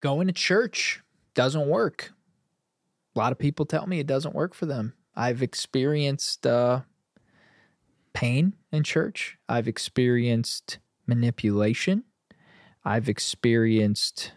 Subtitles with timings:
[0.00, 1.02] going to church
[1.34, 2.12] doesn't work.
[3.14, 4.94] A lot of people tell me it doesn't work for them.
[5.14, 6.82] I've experienced uh,
[8.12, 9.38] pain in church.
[9.48, 12.04] I've experienced manipulation.
[12.84, 14.32] I've experienced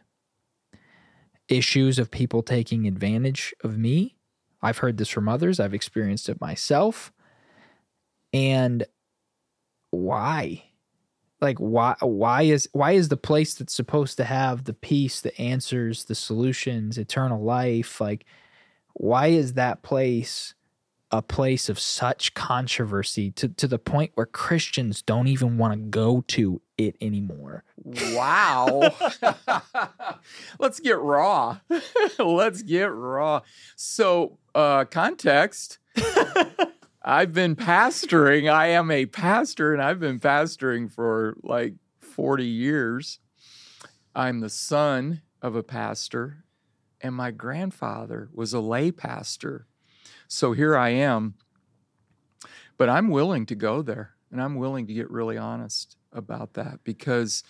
[1.47, 4.15] issues of people taking advantage of me.
[4.61, 5.59] I've heard this from others.
[5.59, 7.11] I've experienced it myself.
[8.33, 8.85] And
[9.91, 10.70] why?
[11.41, 15.39] Like why why is why is the place that's supposed to have the peace, the
[15.41, 18.25] answers, the solutions, eternal life, like
[18.93, 20.53] why is that place
[21.11, 25.79] a place of such controversy to, to the point where Christians don't even want to
[25.79, 27.63] go to it anymore.
[27.83, 28.95] Wow.
[30.59, 31.59] Let's get raw.
[32.19, 33.41] Let's get raw.
[33.75, 35.79] So, uh, context
[37.03, 38.51] I've been pastoring.
[38.51, 43.19] I am a pastor and I've been pastoring for like 40 years.
[44.13, 46.43] I'm the son of a pastor,
[46.99, 49.67] and my grandfather was a lay pastor
[50.33, 51.33] so here I am.
[52.77, 56.79] But I'm willing to go there and I'm willing to get really honest about that
[56.85, 57.43] because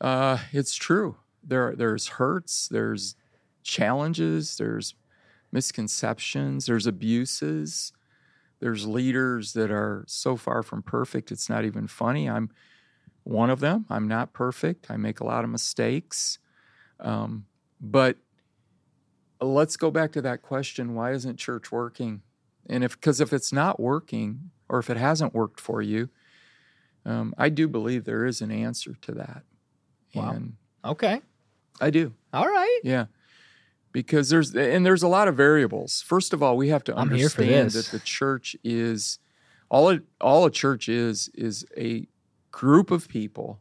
[0.00, 1.16] uh, it's true.
[1.42, 3.16] There, there's hurts, there's
[3.64, 4.94] challenges, there's
[5.50, 7.92] misconceptions, there's abuses,
[8.60, 12.28] there's leaders that are so far from perfect, it's not even funny.
[12.28, 12.50] I'm
[13.24, 13.86] one of them.
[13.90, 14.90] I'm not perfect.
[14.90, 16.38] I make a lot of mistakes.
[16.98, 17.46] Um,
[17.80, 18.16] but
[19.40, 22.22] let's go back to that question why isn't church working
[22.68, 26.08] and if because if it's not working or if it hasn't worked for you
[27.04, 29.42] um, i do believe there is an answer to that
[30.14, 30.30] wow.
[30.30, 31.20] And okay
[31.80, 33.06] i do all right yeah
[33.98, 36.02] because there's and there's a lot of variables.
[36.02, 39.18] First of all we have to understand that the church is
[39.70, 42.06] all it all a church is is a
[42.52, 43.58] group of people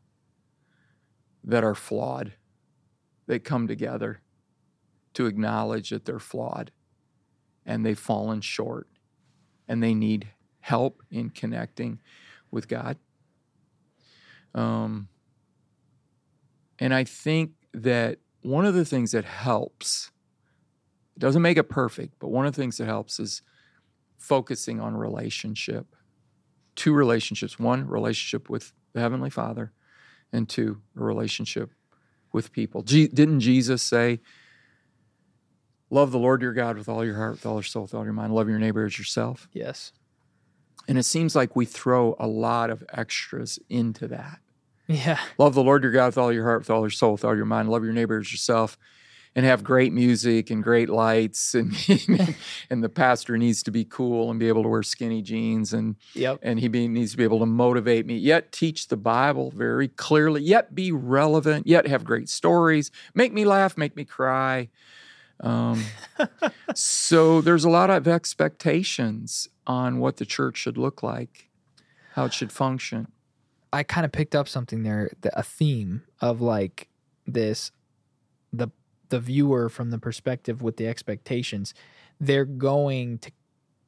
[1.44, 2.34] that are flawed.
[3.26, 4.22] They come together
[5.16, 6.70] to acknowledge that they're flawed
[7.66, 8.88] and they've fallen short
[9.68, 10.28] and they need
[10.60, 12.00] help in connecting
[12.52, 12.98] with God.
[14.54, 15.08] Um,
[16.78, 20.12] and I think that one of the things that helps,
[21.18, 23.42] it doesn't make it perfect, but one of the things that helps is
[24.20, 25.96] focusing on relationship.
[26.76, 29.74] Two relationships one, relationship with the Heavenly Father,
[30.32, 31.72] and two, a relationship
[32.32, 32.84] with people.
[32.84, 34.20] Didn't Jesus say,
[35.90, 38.04] Love the Lord your God with all your heart, with all your soul, with all
[38.04, 38.36] your mind.
[38.36, 39.48] Love your neighbor as yourself.
[39.54, 39.94] Yes.
[40.88, 44.40] And it seems like we throw a lot of extras into that.
[44.86, 45.18] Yeah.
[45.40, 47.36] Love the Lord your God with all your heart, with all your soul, with all
[47.36, 47.70] your mind.
[47.70, 48.78] Love your neighbor as yourself.
[49.38, 51.76] And have great music and great lights, and
[52.72, 55.96] and the pastor needs to be cool and be able to wear skinny jeans, and
[56.16, 56.40] yep.
[56.42, 58.18] and he be, needs to be able to motivate me.
[58.18, 60.42] Yet teach the Bible very clearly.
[60.42, 61.68] Yet be relevant.
[61.68, 62.90] Yet have great stories.
[63.14, 63.78] Make me laugh.
[63.78, 64.70] Make me cry
[65.40, 65.84] um,
[66.76, 71.50] so there's a lot of expectations on what the church should look like,
[72.14, 73.08] how it should function.
[73.72, 76.88] I kind of picked up something there, a theme of like
[77.26, 77.72] this,
[78.54, 78.70] the
[79.10, 81.74] the viewer from the perspective with the expectations,
[82.20, 83.32] they're going to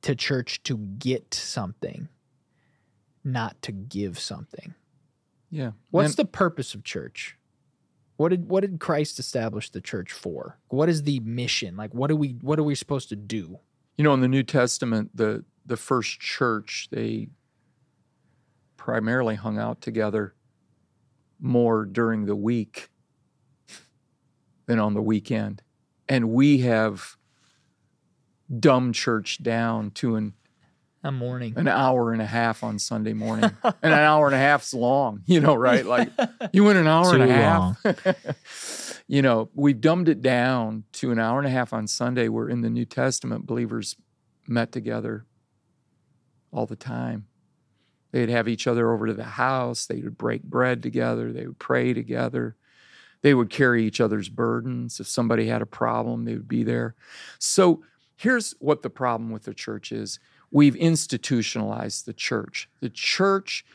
[0.02, 2.08] to church to get something,
[3.24, 4.74] not to give something.
[5.50, 5.72] Yeah.
[5.92, 7.38] What's and, the purpose of church?
[8.18, 10.58] What did what did Christ establish the church for?
[10.70, 11.76] What is the mission?
[11.76, 13.60] Like what are we what are we supposed to do?
[13.98, 17.30] You know, in the New Testament, the the first church, they
[18.78, 20.34] primarily hung out together
[21.40, 22.90] more during the week
[24.70, 25.64] than on the weekend.
[26.08, 27.18] And we have
[28.60, 30.36] dumb church down to an
[31.04, 31.54] a morning.
[31.56, 33.50] An hour and a half on Sunday morning.
[33.64, 35.84] and an hour and a half's long, you know, right?
[35.84, 36.12] Like
[36.54, 39.02] you went an hour Too and a half.
[39.08, 42.48] you know, we've dumbed it down to an hour and a half on Sunday where
[42.48, 43.96] in the New Testament believers
[44.48, 45.26] met together
[46.52, 47.26] all the time.
[48.12, 51.60] They'd have each other over to the house, they would break bread together, they would
[51.60, 52.56] pray together.
[53.22, 55.00] They would carry each other's burdens.
[55.00, 56.96] If somebody had a problem, they would be there.
[57.38, 57.84] So
[58.16, 60.20] here's what the problem with the church is
[60.52, 62.70] we've institutionalized the church.
[62.80, 63.66] The church,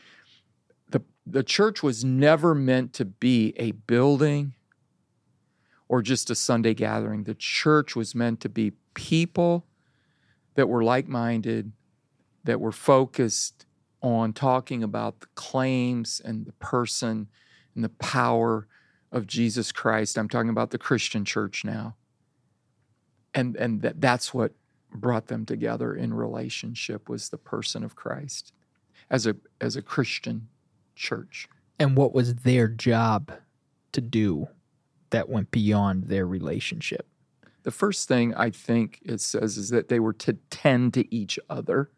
[0.89, 4.53] the, the church was never meant to be a building
[5.87, 7.23] or just a Sunday gathering.
[7.23, 9.65] The church was meant to be people
[10.55, 11.71] that were like minded,
[12.43, 13.65] that were focused
[14.01, 17.27] on talking about the claims and the person
[17.73, 18.67] and the power
[19.15, 20.17] of Jesus Christ.
[20.17, 21.95] I'm talking about the Christian church now.
[23.33, 24.53] And, and that, that's what
[24.93, 28.53] brought them together in relationship was the person of Christ
[29.09, 30.47] as a as a Christian
[30.95, 31.49] church.
[31.79, 33.31] And what was their job
[33.91, 34.47] to do?
[35.15, 37.07] that went beyond their relationship?
[37.63, 41.39] The first thing I think it says is that they were to tend to each
[41.49, 41.89] other.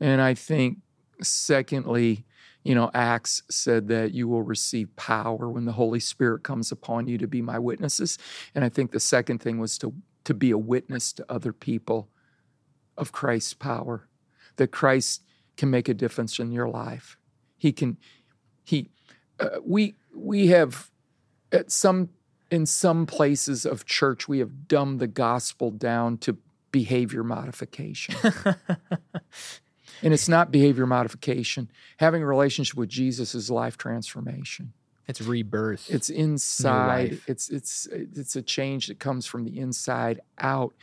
[0.00, 0.78] And I think,
[1.22, 2.24] secondly,
[2.64, 7.06] you know, Acts said that you will receive power when the Holy Spirit comes upon
[7.06, 8.18] you to be my witnesses.
[8.54, 9.92] And I think the second thing was to,
[10.24, 12.08] to be a witness to other people
[12.96, 14.08] of Christ's power,
[14.56, 15.22] that Christ
[15.58, 17.18] can make a difference in your life.
[17.58, 17.98] He can,
[18.64, 18.88] he,
[19.38, 20.90] uh, we, we have
[21.52, 22.08] at some,
[22.50, 26.38] in some places of church, we have dumbed the gospel down to
[26.70, 28.14] behavior modification.
[30.02, 31.70] and it's not behavior modification.
[31.98, 34.72] Having a relationship with Jesus is life transformation.
[35.06, 35.90] It's rebirth.
[35.90, 37.20] It's inside.
[37.26, 40.74] It's it's it's a change that comes from the inside out.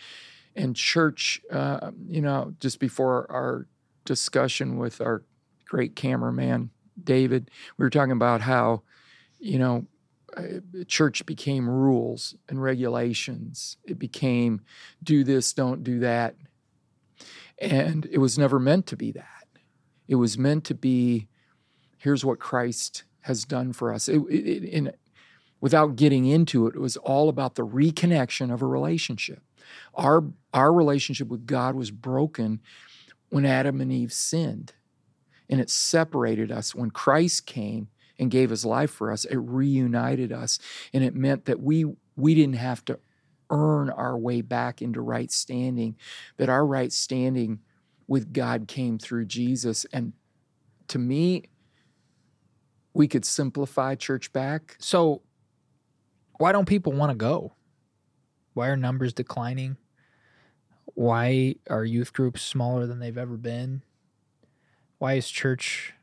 [0.56, 3.68] And church, uh, you know, just before our
[4.06, 5.24] discussion with our
[5.66, 6.70] great cameraman
[7.02, 8.84] David, we were talking about how,
[9.40, 9.86] you know,
[10.36, 10.44] uh,
[10.88, 13.78] church became rules and regulations.
[13.84, 14.62] It became
[15.04, 16.36] do this, don't do that.
[17.62, 19.48] And it was never meant to be that.
[20.08, 21.28] It was meant to be
[22.00, 24.10] here's what Christ has done for us.
[24.10, 24.92] It, it, in,
[25.62, 29.44] without getting into it, it was all about the reconnection of a relationship.
[29.94, 30.24] Our,
[30.54, 32.60] our relationship with God was broken
[33.30, 34.74] when Adam and Eve sinned,
[35.48, 36.74] and it separated us.
[36.74, 40.58] When Christ came and gave his life for us, it reunited us,
[40.92, 41.86] and it meant that we,
[42.16, 43.00] we didn't have to
[43.52, 45.96] earn our way back into right standing,
[46.38, 47.60] that our right standing
[48.08, 49.86] with God came through Jesus.
[49.94, 50.14] And
[50.88, 51.44] to me,
[52.94, 54.76] we could simplify church back.
[54.80, 55.22] So,
[56.40, 57.54] why don't people want to go?
[58.54, 59.78] Why are numbers declining?
[60.86, 63.84] Why are youth groups smaller than they've ever been?
[64.98, 65.94] Why is church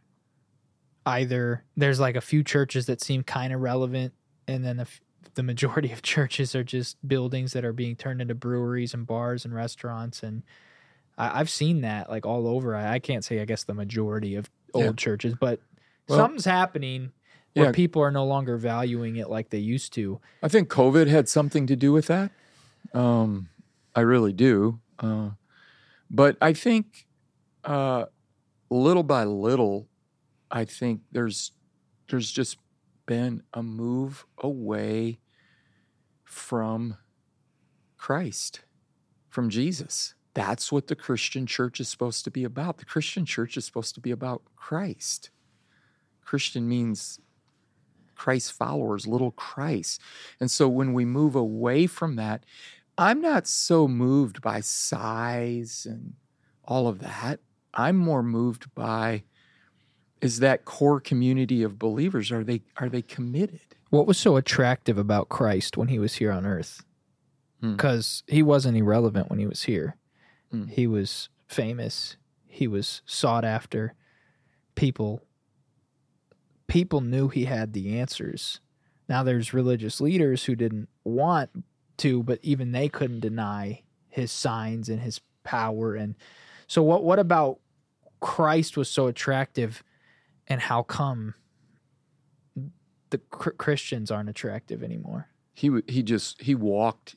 [1.04, 4.12] either there's like a few churches that seem kind of relevant
[4.46, 4.86] and then the,
[5.38, 9.44] the majority of churches are just buildings that are being turned into breweries and bars
[9.44, 10.42] and restaurants and
[11.16, 12.74] I, have seen that like all over.
[12.74, 14.92] I, I, can't say I guess the majority of old yeah.
[14.92, 15.60] churches, but
[16.08, 17.12] well, something's happening
[17.54, 17.72] where yeah.
[17.72, 20.20] people are no longer valuing it like they used to.
[20.42, 22.32] I think COVID had something to do with that.
[22.92, 23.48] Um,
[23.94, 24.80] I really do.
[24.98, 25.30] Uh,
[26.10, 27.06] but I think
[27.64, 28.06] uh,
[28.70, 29.86] little by little,
[30.50, 31.52] I think there's
[32.10, 32.58] there's just
[33.06, 35.18] been a move away
[36.28, 36.96] from
[37.96, 38.60] Christ,
[39.30, 40.14] from Jesus.
[40.34, 42.76] That's what the Christian church is supposed to be about.
[42.78, 45.30] The Christian church is supposed to be about Christ.
[46.22, 47.18] Christian means
[48.14, 50.00] Christ followers, little Christ.
[50.38, 52.44] And so when we move away from that,
[52.98, 56.14] I'm not so moved by size and
[56.62, 57.40] all of that.
[57.72, 59.24] I'm more moved by
[60.20, 63.77] is that core community of believers are they are they committed?
[63.90, 66.84] What was so attractive about Christ when he was here on earth?
[67.60, 68.34] Because hmm.
[68.34, 69.96] he wasn't irrelevant when he was here.
[70.50, 70.66] Hmm.
[70.66, 72.16] He was famous.
[72.46, 73.94] He was sought after.
[74.74, 75.22] People
[76.66, 78.60] people knew he had the answers.
[79.08, 81.50] Now there's religious leaders who didn't want
[81.98, 85.94] to, but even they couldn't deny his signs and his power.
[85.94, 86.14] And
[86.66, 87.58] so, what what about
[88.20, 89.82] Christ was so attractive,
[90.46, 91.34] and how come
[93.10, 95.28] the Christians aren't attractive anymore?
[95.54, 97.16] He he just he walked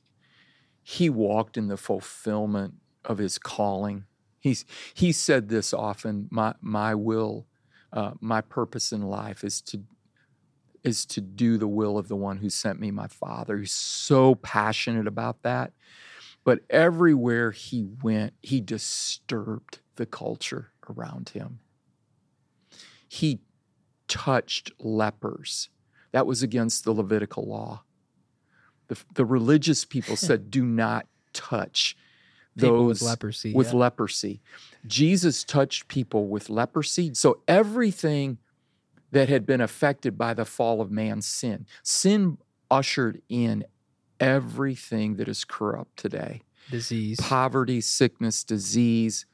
[0.83, 2.75] he walked in the fulfillment
[3.05, 4.05] of his calling.
[4.39, 6.27] He's he said this often.
[6.31, 7.47] My my will
[7.93, 9.83] uh, my purpose in life is to
[10.83, 13.59] is to do the will of the one who sent me, my Father.
[13.59, 15.73] He's so passionate about that.
[16.43, 21.59] But everywhere he went, he disturbed the culture around him.
[23.07, 23.41] He
[24.07, 25.69] touched lepers.
[26.11, 27.83] That was against the Levitical law.
[28.87, 31.95] The, the religious people said, do not touch
[32.57, 33.53] people those with leprosy.
[33.53, 33.79] With yeah.
[33.79, 34.41] leprosy.
[34.85, 37.13] Jesus touched people with leprosy.
[37.13, 38.37] So everything
[39.11, 42.37] that had been affected by the fall of man's sin, sin
[42.69, 43.65] ushered in
[44.19, 49.25] everything that is corrupt today disease, poverty, sickness, disease.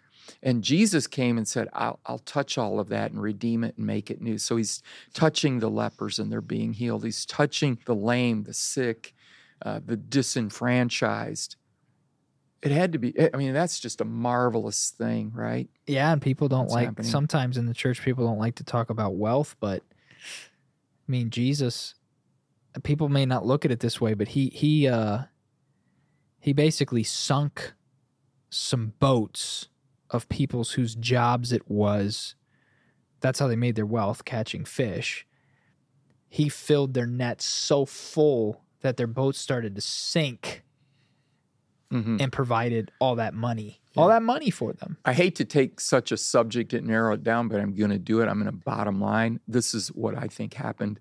[0.44, 3.86] And Jesus came and said, I'll, I'll, touch all of that and redeem it and
[3.86, 4.38] make it new.
[4.38, 7.06] So he's touching the lepers and they're being healed.
[7.06, 9.14] He's touching the lame, the sick,
[9.62, 11.56] uh, the disenfranchised
[12.62, 16.48] it had to be i mean that's just a marvelous thing right yeah and people
[16.48, 17.10] don't like happening.
[17.10, 21.96] sometimes in the church people don't like to talk about wealth but i mean jesus
[22.84, 25.20] people may not look at it this way but he he uh
[26.40, 27.74] he basically sunk
[28.50, 29.68] some boats
[30.10, 32.36] of people's whose jobs it was
[33.20, 35.26] that's how they made their wealth catching fish
[36.30, 40.64] he filled their nets so full that their boats started to sink
[41.92, 42.22] Mhm.
[42.22, 44.98] and provided all that money, all that money for them.
[45.06, 47.98] I hate to take such a subject and narrow it down, but I'm going to
[47.98, 48.28] do it.
[48.28, 49.40] I'm going to bottom line.
[49.48, 51.00] This is what I think happened.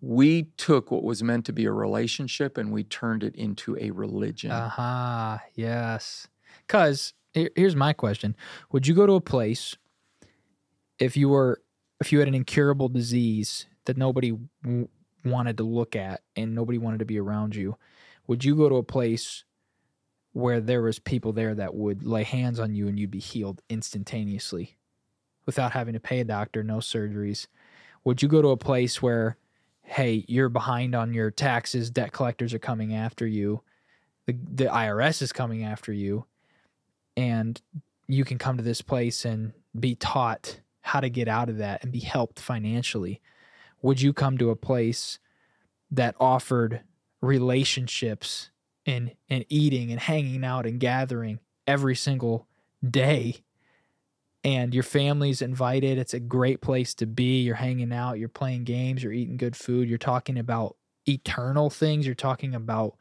[0.00, 3.90] We took what was meant to be a relationship and we turned it into a
[3.90, 4.52] religion.
[4.52, 6.28] Aha, yes.
[6.68, 8.36] Because here's my question:
[8.72, 9.76] Would you go to a place
[10.98, 11.60] if you were
[12.00, 14.88] if you had an incurable disease that nobody w-
[15.24, 17.76] wanted to look at and nobody wanted to be around you?
[18.26, 19.44] Would you go to a place
[20.32, 23.62] where there was people there that would lay hands on you and you'd be healed
[23.68, 24.76] instantaneously
[25.44, 27.48] without having to pay a doctor, no surgeries?
[28.04, 29.36] Would you go to a place where
[29.90, 33.60] hey, you're behind on your taxes, debt collectors are coming after you,
[34.26, 36.24] the, the IRS is coming after you,
[37.16, 37.60] and
[38.06, 41.82] you can come to this place and be taught how to get out of that
[41.82, 43.20] and be helped financially?
[43.82, 45.18] Would you come to a place
[45.90, 46.82] that offered
[47.20, 48.50] relationships
[48.86, 52.46] and, and eating and hanging out and gathering every single
[52.88, 53.42] day?
[54.42, 55.98] and your family's invited.
[55.98, 57.42] It's a great place to be.
[57.42, 60.76] You're hanging out, you're playing games, you're eating good food, you're talking about
[61.06, 62.94] eternal things, you're talking about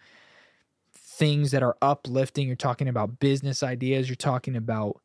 [1.20, 5.02] things that are uplifting, you're talking about business ideas, you're talking about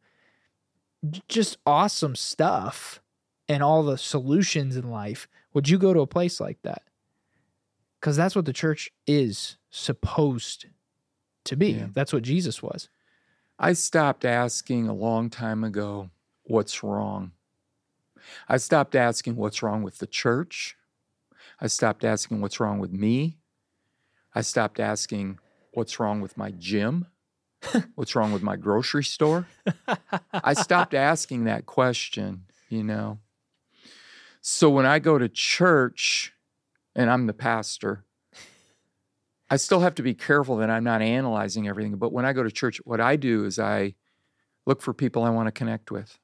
[1.28, 3.02] just awesome stuff
[3.48, 5.26] and all the solutions in life.
[5.52, 6.82] Would you go to a place like that?
[8.00, 10.66] Because that's what the church is supposed
[11.44, 11.72] to be.
[11.72, 11.86] Yeah.
[11.92, 12.88] That's what Jesus was.
[13.58, 16.10] I stopped asking a long time ago,
[16.44, 17.32] what's wrong?
[18.48, 20.76] I stopped asking what's wrong with the church.
[21.60, 23.38] I stopped asking what's wrong with me.
[24.34, 25.38] I stopped asking
[25.74, 27.06] what's wrong with my gym.
[27.94, 29.46] what's wrong with my grocery store?
[30.32, 33.18] I stopped asking that question, you know.
[34.40, 36.32] So when I go to church
[36.94, 38.04] and I'm the pastor,
[39.50, 41.96] I still have to be careful that I'm not analyzing everything.
[41.96, 43.94] But when I go to church, what I do is I
[44.66, 46.18] look for people I want to connect with.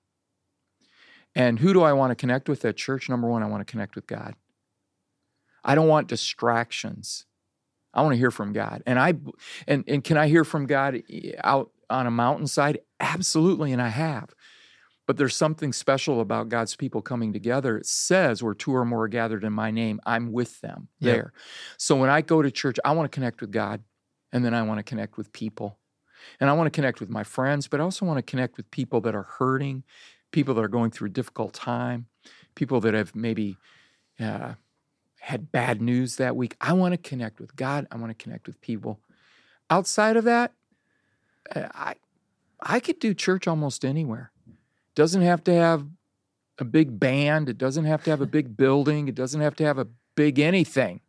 [1.35, 3.09] And who do I want to connect with at church?
[3.09, 4.35] Number one, I want to connect with God.
[5.65, 7.27] I don't want distractions.
[7.93, 8.83] I want to hear from God.
[8.87, 9.15] And I
[9.67, 11.03] and and can I hear from God
[11.43, 12.81] out on a mountainside?
[13.01, 14.35] Absolutely, and I have.
[15.07, 17.79] But there's something special about God's people coming together.
[17.79, 21.15] It says where two or more are gathered in my name, I'm with them Yep.
[21.17, 21.33] there.
[21.79, 23.83] So when I go to church, I want to connect with God
[24.33, 25.79] and then I want to connect with people.
[26.39, 28.71] And I want to connect with my friends, but I also want to connect with
[28.71, 29.83] people that are hurting,
[30.31, 32.07] people that are going through a difficult time,
[32.55, 33.57] people that have maybe
[34.21, 34.55] uh,
[35.21, 36.57] had bad news that week.
[36.61, 37.87] I want to connect with God.
[37.91, 39.01] I want to connect with people.
[39.69, 40.53] Outside of that,
[41.55, 41.95] uh, I
[42.61, 44.33] I could do church almost anywhere.
[44.95, 45.87] Doesn't have to have
[46.59, 47.49] a big band.
[47.49, 49.09] It doesn't have to have a big building.
[49.09, 51.01] It doesn't have to have a big anything.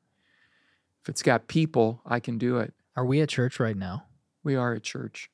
[1.01, 2.74] If it's got people, I can do it.
[2.96, 4.06] Are we at church right now?
[4.44, 5.32] We are at church.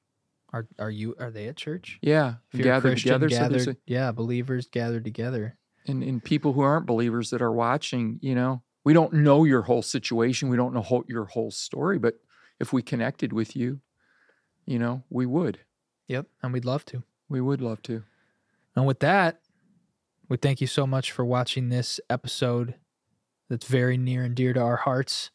[0.53, 1.99] Are are you are they at church?
[2.01, 3.29] Yeah, gathered Christian, together.
[3.29, 5.57] So there's gathered, yeah, believers gathered together.
[5.87, 9.63] and, and people who aren't believers that are watching, you know, we don't know your
[9.63, 10.47] whole situation.
[10.47, 11.99] We don't know whole, your whole story.
[11.99, 12.21] But
[12.57, 13.81] if we connected with you,
[14.65, 15.59] you know, we would.
[16.07, 17.03] Yep, and we'd love to.
[17.27, 18.03] We would love to.
[18.77, 19.41] And with that,
[20.29, 22.75] we thank you so much for watching this episode
[23.49, 25.31] that's very near and dear to our hearts.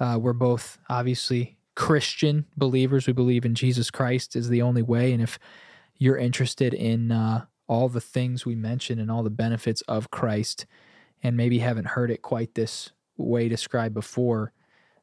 [0.00, 3.06] Uh, we're both obviously Christian believers.
[3.06, 5.12] We believe in Jesus Christ is the only way.
[5.12, 5.38] And if
[5.98, 10.64] you're interested in uh, all the things we mentioned and all the benefits of Christ,
[11.22, 14.52] and maybe haven't heard it quite this way described before,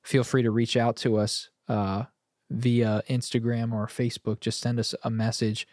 [0.01, 2.03] feel free to reach out to us uh,
[2.49, 4.39] via Instagram or Facebook.
[4.39, 5.67] Just send us a message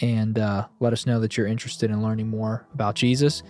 [0.00, 3.42] and uh, let us know that you're interested in learning more about Jesus.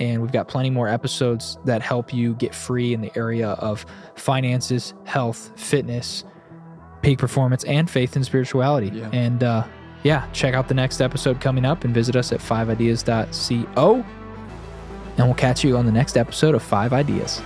[0.00, 3.86] And we've got plenty more episodes that help you get free in the area of
[4.16, 6.24] finances, health, fitness,
[7.02, 8.88] peak performance, and faith and spirituality.
[8.88, 9.10] Yeah.
[9.12, 9.64] And uh,
[10.02, 14.23] yeah, check out the next episode coming up and visit us at 5ideas.co.
[15.16, 17.40] And we'll catch you on the next episode of 5 Ideas.